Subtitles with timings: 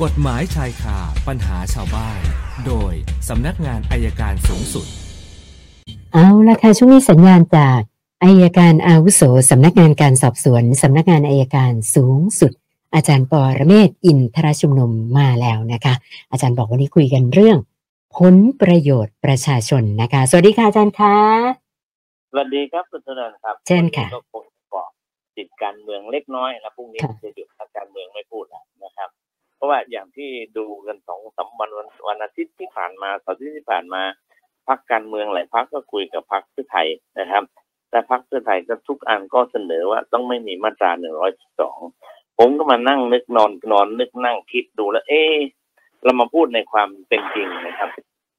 [0.00, 0.98] กฎหมายชายคา
[1.28, 2.20] ปัญหาชาวบ้าน
[2.66, 2.92] โดย
[3.28, 4.86] สำนักงานอัยการสูงสุด
[6.12, 7.80] เอาละค่ะช่วงนี้สัญญาณจาก
[8.24, 12.52] อัยการอาวุโสสำนักงานการสอบสวนสำนักงานอัยการสูงสุด
[12.94, 15.94] อาจารย์ปอระเมศวร์อินทรชุมนุมมาแล้วนะคะ
[16.30, 17.58] อาจารย์บอกวันนี้คุยกันเรื่อง
[18.16, 21.16] ผลประโยชน์ประชาชนนะคะ สวัสดีค่ะอาจารย์คะ
[22.30, 24.88] สวัสดีครับคุณธนันครับเชิญค่ะวันนี้ก็คงเกาะ
[25.36, 28.71] ติดการเมืองเล็กน้อยนะพรุ่งนี้ค่ะจะหยุดพักการเมืองไม่พูดแล้วนะค
[29.62, 34.02] รับเพราะว่าอย่างที่ดูกันสองสามวันวันวันอาทิตย์ที่ผ่านมาเสาร์อาห์ที่ผ่านมา
[34.68, 37.44] พักการเมืองหลายพักก็คุยกับพักเพื่อไทยนะครับ
[37.90, 41.78] แต่พักเพื่อไทยก็ทุกอันก็เสนอว่าต้องไม่มีมาตราหนึ่งร้อยสอง
[42.38, 45.22] ผมก็มานั่งนึกนอนนอนนึกนั่งคิดดูแล้ว เอ๊
[46.04, 47.90] เรามาพูดในความเป็นจริงนะครับ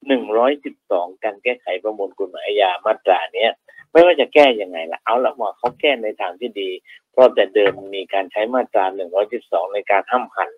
[0.08, 3.50] หนึ่งร้อยสิบสองการแก้ไขประมวลกฎหมายอาญามาตราเนี้ย
[3.92, 6.70] ไม่ว่าจะแก้ยังไงล่ะเอาละว่าเขาแก้ในทางที่ดี
[7.12, 8.84] เพราะแต่เดิมมีการใช้มาตรา
[9.30, 10.50] 112ในการห้ามหัน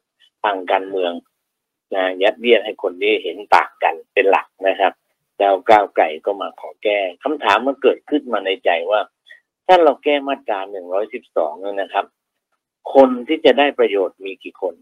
[0.46, 1.12] ทางการเมือง
[1.94, 4.92] นะยัดเยียดให้คนนี้เห็นต่างกันเป็นหลักนะครับ
[5.38, 9.00] แล้วก้าวไก่ก็มาขอแก้คำถามมันเกิดขึ้นมาในใจว่า
[9.66, 10.60] ถ้าเราแก้มาตรา
[11.10, 12.06] 112เนี่ยนะครับ
[12.94, 14.74] คนที่จะได้ประโยชน์มีกี่คน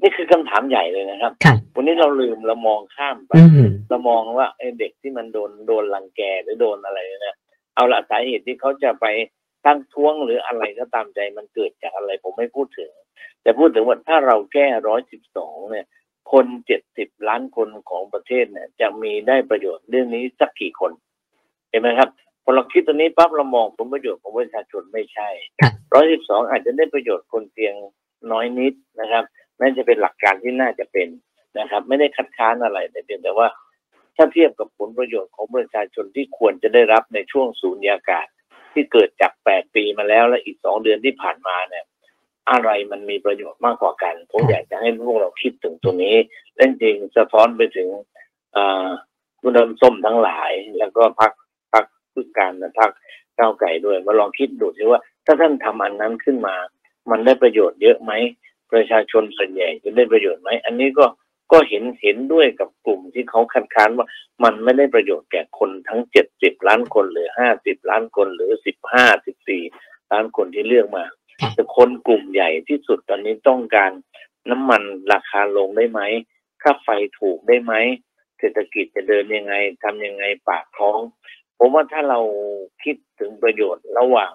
[0.00, 7.36] นี่คือคำถามใหญ่เลยนะครับค่ะวันนี้เราลืมเรามองข้ามไปอืมเรามองว่าไอ้เด็กที่มันโดนโดนรังแกหรือโดนอะไรเนี่ย
[7.74, 9.06] เอาละสาเหตุที่เขาจะไป
[9.66, 12.90] ตั้งท้วงหรืออะไรก็ตามใจมันเกิดจากอะไร ผมไม่พูดถึง
[13.42, 15.86] แต่พูดถึงว่าถ้าเราแก้ร้อยสิบสองเนี่ย
[16.32, 20.92] คนเจ็ดสิบล้านคนของประเทศเนี่ย จะมีได้ประโยชน์เรื่องนี้สักกี่คน
[21.70, 22.08] เห็นไหมครับ
[22.44, 25.28] พอเราคิดตัวนี้ปั๊บเรามองผลประโยชน์ของประชาชนไม่ใช่
[25.60, 27.74] ครับร้อยสิบสองอาจจะได้ประโยชน์คนเพียง
[28.32, 29.24] น้อยนิดนะครับ
[29.60, 31.08] นั่นจะเป็นหลักการที่น่าจะเป็น
[31.58, 33.48] นะครับ ไม่ได้คัดค้านอะไรแต่เพียงแต่ว่า
[34.16, 38.26] ถ้าเทียบกับผลประโยชน์ของประชาชนที่ควรจะได้รับในช่วงศูนยากาศ
[38.72, 41.84] ที่เกิดจากแปดปีมาแล้วและอีกสองเดือนที่ผ่านมาเนี่ย
[42.50, 46.16] อะไรมันมีประโยชน์มากกว่ากัน ผมครับอยากจะให้พวกเราคิดถึงตรงนี้
[46.54, 47.88] และจริงๆสะท้อนไปถึง
[48.56, 48.88] อ่า
[49.40, 51.32] ผู้นำส้มทั้งหลาย แล้วก็พัก
[51.72, 52.90] พักผู้การนะพัก
[53.38, 56.56] ก้าวไก่ด้วยมาลองคิดดูสิว่า ถ้าท่านทำอันนั้นขึ้นมา
[57.10, 58.12] มันได้ประโยชน์เยอะไหม
[58.72, 61.06] ประชาชนส่วนใหญ่จะได้ประโยชน์ไหมอันนี้ก็
[61.52, 64.06] ก็เห็นเห็นด้วยกับกลุ่มที่เขาคัดค้านว่า
[64.44, 69.62] มันไม่ได้ประโยชน์แก่คนทั้งเจ็ดสิบล้านคนหรือห้าสิบล้านคนหรือสิบห้าสิบสี่
[70.12, 71.20] ล้านคนที่เลือกมาครับ
[71.54, 73.90] แต่คนกลุ่มใหญ่ที่สุดตอนนี้ต้องการ
[74.50, 74.82] น้ำมัน
[75.12, 76.00] ราคาลงได้ไหม
[76.62, 76.88] ค่าไฟ
[77.18, 77.74] ถูกได้ไหม
[78.38, 79.54] เศรษฐกิจจะเดินยังไง
[79.84, 80.98] ทำยังไงปากท้อง
[81.58, 82.20] ผมว่าถ้าเรา
[82.84, 84.32] คิดถึงประโยชน์ระหว่าง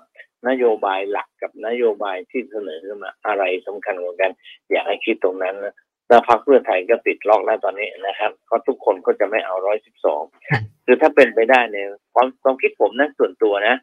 [0.48, 4.32] นโยบายหลักกับนโยบายที่เสนอขึ้นมาอะไรสำคัญกว่ากัน
[4.72, 5.76] อยากให้คิดตรงนั้นนะ
[6.10, 13.76] แล้วพรรคเพื่อไทยก็ติดล็อกแล้วตอนนี้นะครับเพราะทุกคนก็จะไม่เอาร้อยสิบสองครับคือถ้าเป็นไปได้เนี่ยความความคิดผมนะส่วนตัวนะ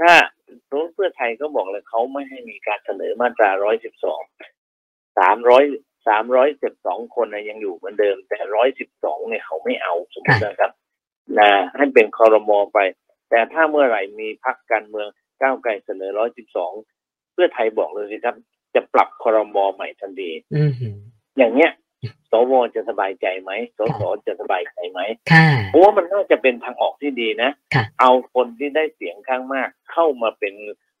[0.00, 0.12] ถ้า
[0.68, 4.20] สมมติเพื่อไทยก็บอกเลยเขาไม่ให้มีการเสนอมาตราร้อยสิบสอง
[5.18, 5.64] สามร้อย
[6.08, 10.72] สามร้อยสิบสองคนนะยังอยู่เหมือนเดิม แต่ร้อยสิบสองเนี่ยเขาไม่เอาสมมตินะครับ
[11.38, 12.78] นะให้เป็นคอรมอไป
[13.30, 15.08] แต่ถ้าเมื่อไหร่มีพรรคการเมือง
[15.40, 16.72] ก้าวไกลเสนอร้อยสิบสอง
[17.32, 18.36] เพื่อไทยบอกเลยสิครับ
[18.74, 20.72] จะปรับคอรมอใหม่ทันทีอืม
[21.38, 21.70] อย่างเนี้ย
[22.30, 25.00] สวจะสบายใจไหมสสจะสบายใจไหม
[25.32, 30.54] ค่ะผมว่ามันน่าจะเป็นทางออกที่ดีนะค่ะเอาคนที่ได้เสียงข้างมากเข้ามาเป็น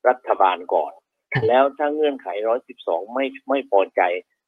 [0.08, 0.92] รัฐบาลก่อน
[1.32, 2.28] ค่ะแล้วถ้าเงื่อนไข
[2.70, 4.02] 112ไม่ไม่พอใจ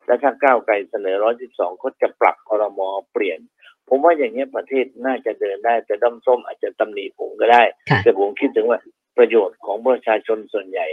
[0.06, 1.16] แล้วถ้าก้าวไกลเสนอ
[1.50, 3.38] 112ก็จะปรับคอรมอเปลี่ยน
[3.88, 8.78] ผมว่าอย่างนี้ยประเทศน่าจะเดินได้ แต่ด้อมส้มอาจจะตำหนิผมก็ได้ค่ะแต่ผมคิดถึงว่า
[9.16, 10.86] ประโยชน์ของประชาชนส่วนใหญ่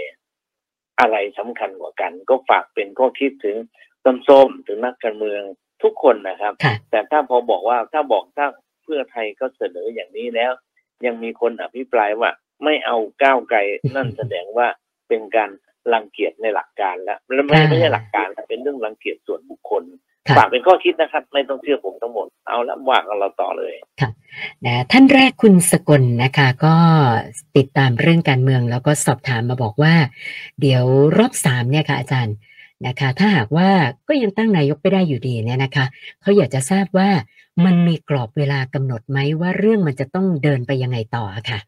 [0.99, 5.41] อะไรสำคัญกว่ากัน ก็ฝากเป็นข้อคิดถึงต้น ส้มถึงนักการเมือง
[5.83, 8.47] ทุกคนนะครับค่ะแต่ถ้าพอบอกว่าถ้าบอกถ้า
[8.83, 10.51] เพื่อไทยก็เสนออย่างนี้แล้ว
[11.05, 12.31] ยังมีคนอภิปรายว่า
[12.63, 13.59] ไม่เอาก้าวไกล
[13.95, 14.67] นั่นแสดงว่า
[15.07, 15.49] เป็นการ
[15.93, 19.83] รังเกียจในหลักการแล้วแล้วไม่ค่ะไม่ใช่หลักการแต่เป็นเรื่องรังเกียจส่วนบุคคล
[20.27, 23.73] ค่ะฝากเป็นข้อคิดนะครับ ไม่ต้องเชื่อผมทั้งหมดเอาละว่ากันเราต่อเลย
[24.65, 26.75] นะท่านแรกคุณสกลนะคะ ก็
[27.57, 29.95] ติดตามเรื่องการเมืองแล้วก็สอบถามมาบอกว่า
[30.61, 30.83] เดี๋ยว
[31.17, 32.35] รอบสามเนี่ยค่ะอาจารย์
[32.87, 33.69] นะคะถ้าหากว่า
[34.07, 35.85] ก็ยังตั้งนายกไม่ได้อยู่ดีเนี่ยนะคะ
[36.21, 37.09] เขาอยากจะทราบว่า
[37.65, 41.59] มันมีกรอบเวลากำหนดไหมว่าเรื่องมันจะต้องเดินไปยังไงต่ออะค่ะ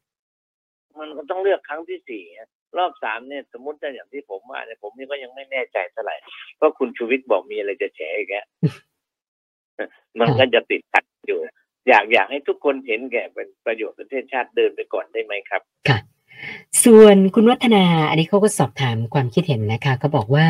[0.99, 2.47] มันก็ต้องเลือกครั้งที่สี่อะ
[2.77, 6.15] รอบสามเนี่ยสมมติจะอย่างที่ผมว่าเนี่ยผมนี่ก็ยังไม่แน่ใจเท่าไหร่
[6.57, 8.45] เพราะคุณชูวิทย์บอกมีอะไรจะแฉอีกแล้ว
[10.19, 11.39] มันก็จะติดขัดอยู่
[11.89, 15.97] อยากอยากให้ทุกคนเห็นแก่เป็นประโยชน์ประเทศชาติเดินไปก่อนได้ไหมครับ ค่ะ
[16.85, 20.47] ส่วนคุณวัฒนาอันนี้เขาก็สอบถามความคิดเห็นนะคะเขาบอกว่า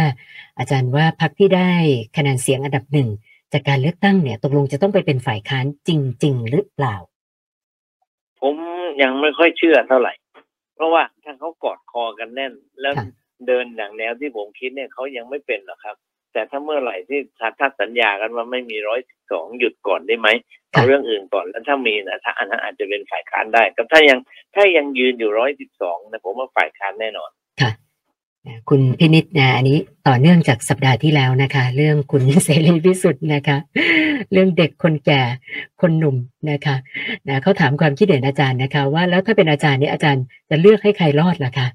[0.60, 1.72] อาจารย์ว่าพรรคที่ได้
[2.18, 3.10] คะแนนเสียงอันดับหนึ่ง
[3.54, 5.90] จากการเลือกตั้งเนี่ยตกลงจะต้องไปเป็นฝ่ายค้านจ
[6.24, 6.96] ริง ๆ หรือเปล่า
[8.42, 8.56] ผม
[9.02, 10.14] ยังไม่ค่อยเชื่อเท่าไหร่
[10.76, 13.06] เพราะว่าถ้าเขากอดคอกันแน่น แล้วค่ะ
[13.48, 15.96] เดินอย่างแนวที่ผมคิดเนี่ยเขายังไม่เป็นหรอกครับ
[16.34, 17.20] แต่ถ้าเมื่อไหร่ที่
[17.60, 20.28] ถ้าสัญญากันว่าไม่มีร้อยสิบสองหยุดก่อนได้ไหม
[20.72, 24.20] เอาเรื่องอื่นก่อนแล้วถ้ามีนะถ้าอันนั้นอาจจะเป็นฝ่ายค้านได้ก็ถ้ายัง
[24.56, 27.30] ถ้ายังยืนอยู่ร้อยสิบสองนะผมว่าฝ่ายค้านแน่นอน
[27.62, 27.72] ค่ะ
[28.70, 29.78] คุณพินิจนะอันนี้
[30.08, 33.58] ต่อเนื่องจากสัปดาห์ที่แล้วนะคะ เรื่องคุณเสรีพิสุทธิ์นะคะ
[34.32, 35.22] เรื่องเด็กคนแก่
[35.82, 36.16] คนหนุ่ม
[36.52, 36.76] นะคะ
[37.28, 41.68] นะเขาถามความคิดเห็นอาจารย์นะคะ ว่าแล้วถ้าเป็นอาจารย์เนี่ยอาจารย์จะเลือกให้ใครรอดล่ะคะ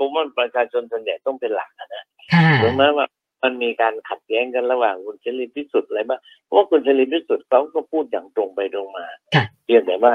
[0.00, 3.06] ผมว่าประชาชนส่วนใหญ่ต้องเป็นหลักอะนะค่ะถึงแม้ว่า
[3.42, 10.14] มันมีการขัดแย้งกันระหว่างคุณเสรีพิสุทธิ์อะไรบ้างเพราะว่าคุณเสรีพิสุทธิ์เขาก็พูดอย่างตรงไปตรงมาค่ะเพียงแต่ว่า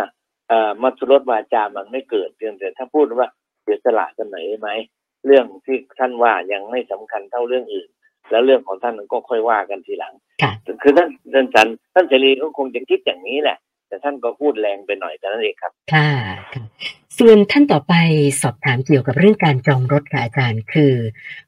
[0.49, 3.27] เอ่อมัทุรสวาจามันไม่เกิดเพียงแต่ถ้าพูดว่า
[3.63, 4.69] เสียสละกันไหนอยไหม
[5.25, 7.89] เรื่องที่ท่านว่ายังไม่สำคัญเท่าเรื่องอื่น
[8.31, 10.51] แล้วเรื่องของท่านก็ค่อยว่ากันทีหลังค่ะ
[10.83, 13.57] คือท่านท่านสันท่านเสรีก็คงจะคิดอย่างนี้แหละ
[13.87, 16.09] แต่ท่านก็พูดแรงไปหน่อยแต่นั้นเองครับค่ะ
[16.53, 16.64] ค่ะ
[17.17, 17.93] ส่วนท่านต่อไป
[18.41, 20.93] สอบถามเกี่ยวกับเรื่องการจองรถค่ะอาจารย์ คือ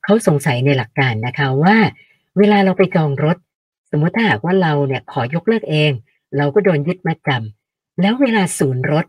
[0.04, 1.78] เขาสงสัยในหลักการนะคะว่า
[2.38, 3.38] เวลาเราไปจองรถ
[3.92, 5.92] สมมติถ้าหากว่าเราเนี่ยขอยกเลิกเอง
[6.38, 9.06] เราก็โดนยึดมัดจำแล้วเวลาศูนย์รถ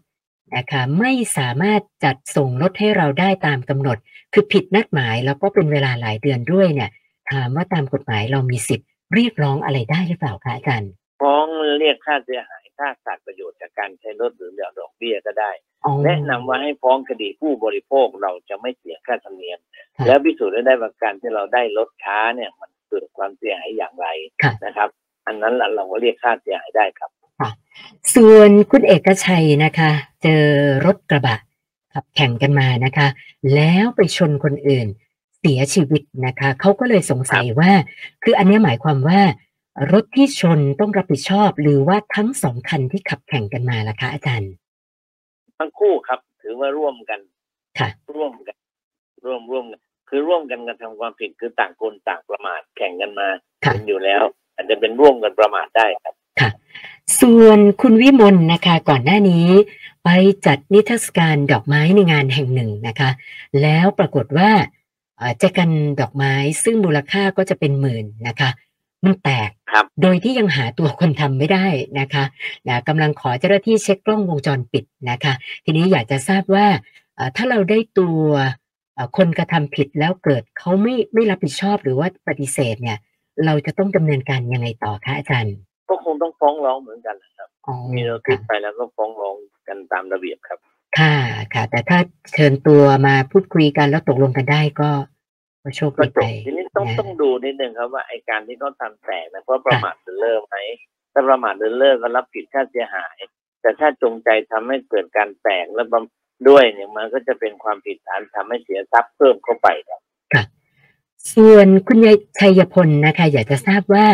[0.57, 3.97] นะคะไม่สามารถจัดส่งรถให้เราได้ตามกำหนด
[4.33, 6.91] คือผิดนัดหมายแล้วก็เป็นเวลาหลายเดือนด้วยเนี่ย
[7.31, 10.91] ถามว่าตามกฎหมายเรามีสิทธิ์เรียกร้องอะไรได้หรือเปล่าคะอาจารย์
[11.23, 11.47] ฟ้อง
[11.79, 15.51] เรียกค่าเสียหาย ค่าขาดประโยชน์จากการใช้รถหรือเรื่องดอกเบี้ยก็ได้
[15.85, 19.59] อ๋อแนะนำว่าให้ฟ้องคดีผู้บริโภคเราจะไม่เสียค่าธรรมเนียม
[19.97, 24.09] ค่ะแล้วพิสูจน์ได้ว่าการที่เราได้รถช้าเนี่ยมันเกิดความเสียหายอย่างไร
[24.43, 24.89] ค่ะนะครับ
[25.27, 27.11] อันนั้นล่ะเราก็เรียกค่าเสียหายได้ครับ
[28.15, 29.91] ส่วนคุณเอกชัยนะคะ
[30.23, 30.45] เจอ
[30.87, 31.37] รถกระบะ
[31.93, 33.09] ขับแข่งกันมานะคะ
[33.55, 34.87] แล้วไปชนคนอื่น
[35.41, 37.73] เสียชีวิตนะคะเขาก็เลยสงสัยว่า
[38.23, 39.21] คืออันเนี้ยหมายความว่า
[39.93, 44.53] รถที่ชนต้องรับผิดชอบ หรือว่าทั้งสองคันที่ขับแข่งกันมาล่ะคะอาจารย์
[45.59, 47.21] ทั้งคู่ครับ ถือว่าร่วมกัน
[47.79, 48.57] ค่ะร่วมกัน
[49.25, 53.29] ร่วมร่วมกันคือร่วมกันกระทำความผิดคือต่างคนต่างประมาทแข่งกันมา
[53.65, 54.23] ค่ะเห็นอยู่แล้ว
[54.55, 56.15] อาจจะเป็นร่วมกันประมาทได้ครับ
[57.21, 59.47] ส่วนคุณวิมลนะคะ ก่อนหน้านี้
[60.05, 60.09] ไป
[60.47, 63.11] จัดนิทรรศการดอกไม้ในงานแห่งหนึ่งนะคะ
[63.63, 64.51] แล้วปรากฏว่า
[65.17, 65.71] เอ่อแจกัน
[66.01, 66.33] ดอกไม้
[66.63, 68.51] ซึ่งมูลค่าก็จะเป็นหมื่นนะคะ
[69.05, 71.67] มันแตกครับโดยที่ยังหาตัวคนทำไม่ได้
[72.01, 72.25] นะคะ
[72.69, 75.33] นะกำลังขอเจ้าหน้าที่เช็คกล้องวงจรปิดนะคะ
[75.65, 76.67] ทีนี้อยากจะทราบว่า
[77.17, 78.23] เอ่อถ้าเราได้ตัว
[78.95, 82.99] เอ่อคนกระทำผิดแล้วเกิดเขาไม่ไม่รับผิดชอบหรือว่าปฏิเสธเนี่ย
[83.47, 85.55] เราจะต้องดำเนินการยังไงต่อคะอาจารย์
[85.89, 89.37] ก็คงต้องฟ้องร้องเหมือนกันนะครับอ๋อมีโนติค่ะสไปแล้วก็ฟ้องร้อง
[89.69, 90.59] กันตามระเบียบครับ
[90.99, 91.15] ค่ะ
[91.55, 91.99] ค่ะ แต่ถ้า
[92.35, 94.91] เชิญตัวมาพูดคุยกันแล้วตกลงกันได้ก็
[95.63, 100.57] ก็โชคก็ดีจไปบทีนี้ต้องนะต้องดูนิดนึงครับว่าไอการที่เขาทำแตกนะเพราะประมาทเดินเลิกไหม
[101.13, 103.17] ถ้าประมาทเดินเลิกก็รับผิดค่าเสียหาย
[103.61, 110.01] แต่ถ้าจงใจทำให้เกิดการแตกแล้วบำด้วยเนี่ยมันก็จะเป็นความผิดฐานทำให้เสียทรัพย์เพิ่มเข้าไปครับ
[111.35, 114.07] ส่วนคุณยายชัยพลนะคะ อยากจะทราบว่า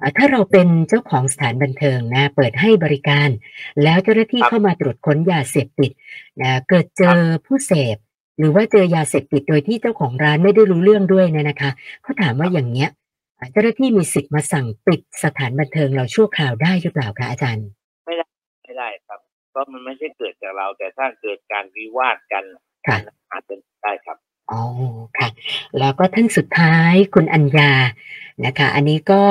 [0.00, 3.28] อ่าถ้าเราเป็นเจ้าของสถานบันเทิงนะ เปิดให้บริการ
[3.82, 5.92] แล้วเจ้าหน้าที่ครับเข้ามาตรวจค้นยาเสพติด
[6.42, 7.96] นะเกิดเจอผู้เสพ
[8.38, 11.70] หรือว่าเจอยาเสพติดโดยที่เจ้าของร้านไม่ได้รู้เรื่องด้วยเนี่ยนะคะ
[12.02, 12.90] เขาถามว่าอย่างเนี้ย
[13.38, 17.66] อ่าเจ้าหน้าที่มีสิทธิ์มาสั่งปิดสถานบันเทิงเราชั่วคราวได้หรือเปล่าคะอาจารย์
[18.04, 18.14] ไม่
[18.78, 19.20] ได้ครับ
[19.50, 22.44] เพราะมันไม่ใช่เกิดจากเรา แต่ถ้าเกิดการวิวาทกัน
[22.86, 22.96] ค่ะ
[23.32, 24.16] อาจจะได้ครับ
[24.52, 24.62] อ๋อ
[25.18, 25.28] ค่ะ
[25.78, 27.72] แล้วก็ท่านสุดท้ายคุณอัญญา
[28.46, 29.22] นะคะ อันนี้ก็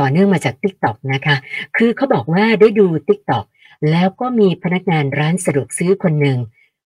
[0.00, 1.36] ต่อเนื่องมาจาก t ิ k t o k นะคะ
[1.76, 3.44] คือเขาบอกว่าได้ดู t ิ k t o k
[3.90, 6.38] แล้วก็มีพนักงานร้านสะดวกซื้อคนหนึ่ง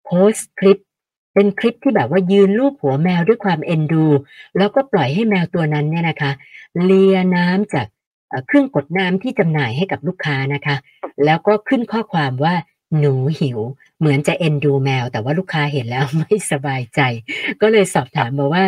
[0.04, 0.78] โพสต์คลิป
[1.40, 4.04] เป็นคลิปที่แบบว่ายืนลูบหัวแมวด้วยความเอ็นดู
[4.57, 6.33] แล้วก็ปล่อยให้แมวตัวนั้นเนี่ยนะคะ
[6.85, 7.87] เลียน้ำจาก
[8.47, 10.76] เครื่องกดน้ำที่จำหน่ายให้กับลูกค้านะคะ
[11.25, 12.54] แล้วก็ขึ้นข้อความว่า
[12.99, 13.59] หนูหิว
[13.99, 17.00] เหมือนจะเอ็นดูแมว แต่ว่าลูกค้าเห็นแล้วไม่สบายใจ
[17.61, 18.64] ก็เลยสอบถามมาว่า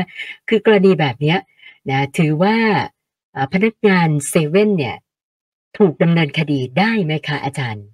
[0.48, 1.38] คือกรณีแบบเนี้ย
[1.90, 2.56] นะถือว่า
[3.52, 4.96] พนักงานเซเว่นเนี่ย
[5.78, 7.84] ถูกดำเนินคดีได้ไหมคะอาจารย์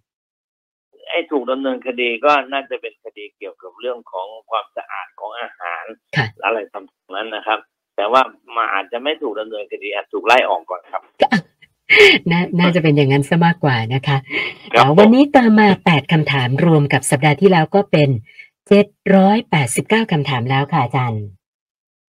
[1.50, 5.84] ดำเนินคดีก็น่าจะเป็นคดีเกี่ยวกับเรื่องของความสะอาดของอาหาร
[6.16, 7.58] ค่ะอะไรทำนองนั้นนะครับ
[7.96, 8.22] แต่ว่า
[8.56, 11.02] มาอาจจะไม่ถูกดำเนินคดีอาจถูกไล่ออกก่อนครับ
[12.30, 14.16] นาน่าจะเป็นอย่างนั้นซะมากกว่านะคะ
[14.74, 18.08] ครับเอ่อวันนี้เติมมา 8 คำถามรวมกับสัปดาห์ที่แล้วก็เป็น
[18.90, 21.22] 789 คำถามแล้วค่ะอาจารย์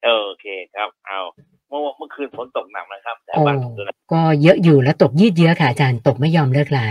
[0.04, 1.20] โอเคครับ เอา
[1.68, 6.88] เมื่อเมื่อคืนฝนตกหนักนะครับ แต่โอ้บ้านผมด้วยนะก็เยอะอยู่แล้วตกยืดเยื้อค่ะอาจารย์ ตกไม่ยอมเลิกลา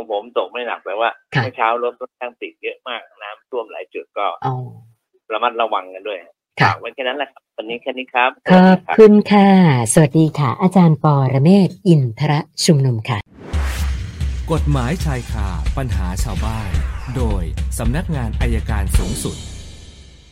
[0.00, 4.54] ของผมตกไม่หนักแต่ว่าค่ะเมื่อเช้ารถค่อนข้างติดเยอะมากน้ำท่วมหลายจุดก็อ๋อ
[5.32, 6.18] ระมัดระวังกันด้วย
[6.60, 9.48] ค่ะฝากไว้แค่นั้นแหละครับวันนี้แค่นี้ครับขอบคุณค่ะ
[9.92, 12.32] สวัสดีค่ะ อาจารย์ปอระเมศวร์อินทร
[12.64, 13.18] ชุมนุมค่ะ
[14.52, 16.70] กฎหมายชายคาปัญหาชาวบ้าน
[17.16, 17.42] โดย
[17.78, 19.36] สำนักงานอายการสูงสุด